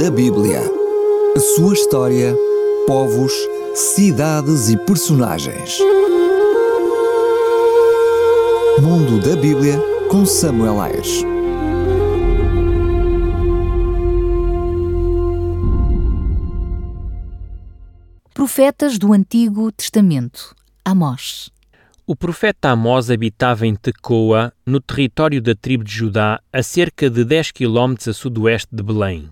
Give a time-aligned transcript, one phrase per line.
[0.00, 0.62] da Bíblia.
[1.36, 2.34] A sua história,
[2.86, 3.34] povos,
[3.74, 5.78] cidades e personagens.
[8.80, 9.78] Mundo da Bíblia
[10.10, 11.22] com Samuel Ayres.
[18.32, 20.56] Profetas do Antigo Testamento.
[20.82, 21.50] Amós.
[22.06, 27.22] O profeta Amós habitava em Tecoa, no território da tribo de Judá, a cerca de
[27.22, 29.30] 10 km a sudoeste de Belém.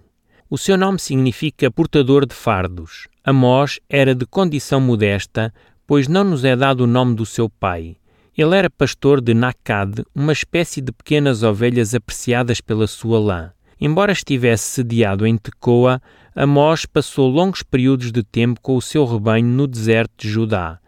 [0.50, 3.06] O seu nome significa portador de fardos.
[3.22, 5.52] Amós era de condição modesta,
[5.86, 7.96] pois não nos é dado o nome do seu pai.
[8.34, 13.52] Ele era pastor de Nakad, uma espécie de pequenas ovelhas apreciadas pela sua lã.
[13.78, 16.00] Embora estivesse sediado em Tecoa,
[16.34, 20.78] Amós passou longos períodos de tempo com o seu rebanho no deserto de Judá.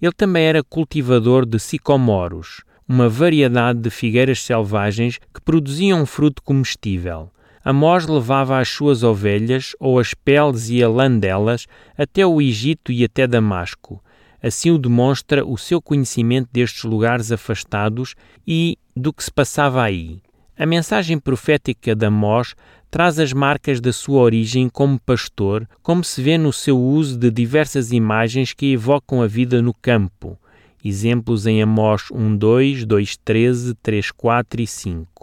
[0.00, 6.42] Ele também era cultivador de sicomoros, uma variedade de figueiras selvagens que produziam um fruto
[6.42, 7.30] comestível.
[7.64, 11.66] Amós levava as suas ovelhas, ou as peles e a lã delas,
[11.96, 14.02] até o Egito e até Damasco.
[14.42, 18.14] Assim o demonstra o seu conhecimento destes lugares afastados
[18.46, 20.22] e do que se passava aí.
[20.58, 22.54] A mensagem profética de Amós
[22.90, 27.30] traz as marcas da sua origem como pastor, como se vê no seu uso de
[27.30, 30.38] diversas imagens que evocam a vida no campo.
[30.82, 35.19] Exemplos em Amós 1.2, 2.13, 3.4 e 5.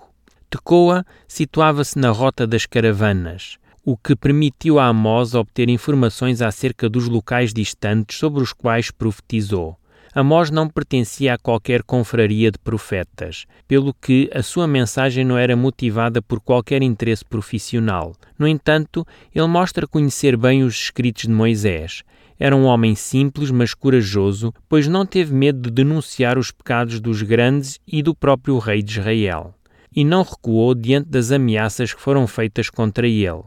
[0.50, 7.10] Tecoa situava-se na rota das caravanas, o que permitiu a Amós obter informações acerca dos
[7.10, 9.78] locais distantes sobre os quais profetizou.
[10.16, 15.56] Amós não pertencia a qualquer confraria de profetas, pelo que a sua mensagem não era
[15.56, 18.16] motivada por qualquer interesse profissional.
[18.40, 22.04] No entanto, ele mostra conhecer bem os escritos de Moisés.
[22.40, 27.22] Era um homem simples, mas corajoso, pois não teve medo de denunciar os pecados dos
[27.22, 29.54] grandes e do próprio rei de Israel.
[29.98, 33.42] E não recuou diante das ameaças que foram feitas contra ele.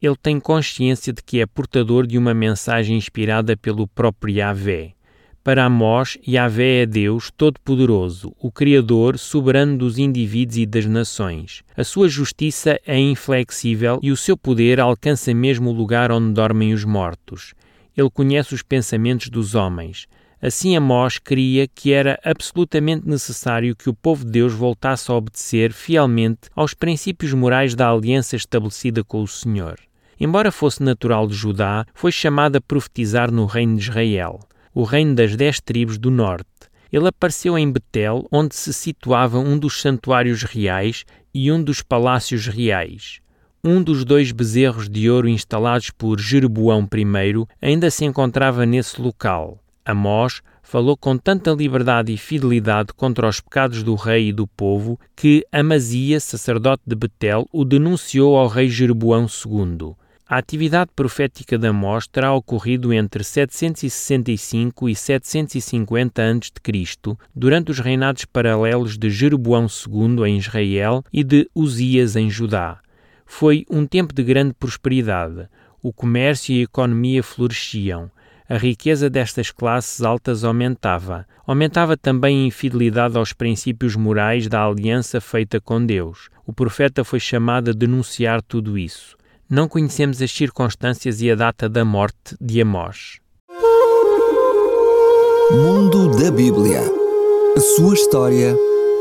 [0.00, 4.92] Ele tem consciência de que é portador de uma mensagem inspirada pelo próprio Yahvé.
[5.42, 11.64] Para Amós, Yahvé é Deus Todo-Poderoso, o Criador soberano dos indivíduos e das nações.
[11.76, 16.72] A sua justiça é inflexível e o seu poder alcança mesmo o lugar onde dormem
[16.72, 17.54] os mortos.
[17.96, 20.06] Ele conhece os pensamentos dos homens.
[20.40, 25.72] Assim, Amós cria que era absolutamente necessário que o povo de Deus voltasse a obedecer
[25.72, 29.76] fielmente aos princípios morais da aliança estabelecida com o Senhor.
[30.20, 34.40] Embora fosse natural de Judá, foi chamado a profetizar no reino de Israel
[34.78, 36.46] o reino das dez tribos do norte.
[36.92, 42.46] Ele apareceu em Betel, onde se situava um dos santuários reais e um dos palácios
[42.46, 43.20] reais.
[43.64, 49.58] Um dos dois bezerros de ouro instalados por Jeroboão I ainda se encontrava nesse local.
[49.88, 55.00] Amós falou com tanta liberdade e fidelidade contra os pecados do rei e do povo
[55.16, 59.94] que Amazia, sacerdote de Betel, o denunciou ao rei Jeroboão II.
[60.28, 68.26] A atividade profética de Amós terá ocorrido entre 765 e 750 a.C., durante os reinados
[68.26, 72.78] paralelos de Jeroboão II em Israel e de Uzias em Judá.
[73.24, 75.48] Foi um tempo de grande prosperidade.
[75.82, 78.10] O comércio e a economia floresciam.
[78.48, 81.26] A riqueza destas classes altas aumentava.
[81.46, 86.28] Aumentava também a infidelidade aos princípios morais da aliança feita com Deus.
[86.46, 89.18] O profeta foi chamado a denunciar tudo isso
[89.50, 93.18] não conhecemos as circunstâncias e a data da morte de Amós.
[95.50, 96.82] Mundo da Bíblia.
[97.56, 98.54] A sua história,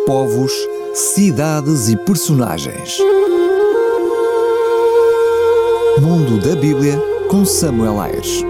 [0.05, 0.53] povos,
[0.93, 2.97] cidades e personagens.
[6.01, 6.97] Mundo da Bíblia
[7.29, 8.41] com Samuel Ayres.